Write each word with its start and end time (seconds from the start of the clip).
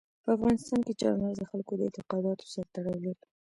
په 0.23 0.29
افغانستان 0.37 0.79
کې 0.85 0.93
چار 1.01 1.13
مغز 1.21 1.37
د 1.39 1.43
خلکو 1.51 1.73
د 1.75 1.81
اعتقاداتو 1.87 2.45
سره 2.53 2.67
تړاو 2.75 3.01
لري. 3.05 3.25